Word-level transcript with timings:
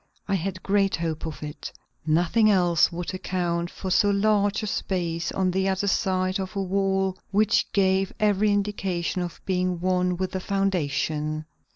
I 0.27 0.33
had 0.33 0.63
great 0.63 0.95
hope 0.95 1.27
of 1.27 1.43
it. 1.43 1.71
Nothing 2.07 2.49
else 2.49 2.91
would 2.91 3.13
account 3.13 3.69
for 3.69 3.91
so 3.91 4.09
large 4.09 4.63
a 4.63 4.65
space 4.65 5.31
on 5.31 5.51
the 5.51 5.69
other 5.69 5.85
side 5.85 6.39
of 6.39 6.55
a 6.55 6.63
wall 6.63 7.19
which 7.29 7.71
gave 7.71 8.11
every 8.19 8.51
indication 8.51 9.21
of 9.21 9.39
being 9.45 9.79
one 9.79 10.17
with 10.17 10.31
the 10.31 10.39
foundation. 10.39 11.45